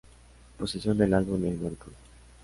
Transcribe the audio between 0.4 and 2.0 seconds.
Posición del álbum en Oricon.